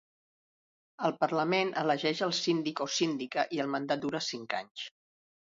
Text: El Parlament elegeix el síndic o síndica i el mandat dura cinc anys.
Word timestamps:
El 1.09 1.13
Parlament 1.23 1.73
elegeix 1.81 2.21
el 2.29 2.33
síndic 2.39 2.83
o 2.87 2.89
síndica 2.95 3.45
i 3.59 3.63
el 3.67 3.71
mandat 3.77 4.05
dura 4.09 4.25
cinc 4.31 4.59
anys. 4.63 4.89